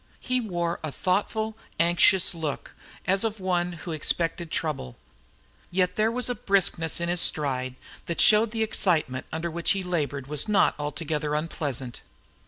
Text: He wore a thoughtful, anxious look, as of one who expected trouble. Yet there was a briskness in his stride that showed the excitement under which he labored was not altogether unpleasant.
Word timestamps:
He 0.19 0.41
wore 0.41 0.79
a 0.83 0.91
thoughtful, 0.91 1.55
anxious 1.79 2.33
look, 2.33 2.73
as 3.05 3.23
of 3.23 3.39
one 3.39 3.73
who 3.73 3.91
expected 3.91 4.49
trouble. 4.49 4.97
Yet 5.69 5.95
there 5.95 6.09
was 6.11 6.27
a 6.27 6.33
briskness 6.33 6.99
in 6.99 7.07
his 7.07 7.21
stride 7.21 7.75
that 8.07 8.19
showed 8.19 8.49
the 8.49 8.63
excitement 8.63 9.27
under 9.31 9.51
which 9.51 9.73
he 9.73 9.83
labored 9.83 10.25
was 10.25 10.47
not 10.49 10.73
altogether 10.79 11.35
unpleasant. 11.35 12.01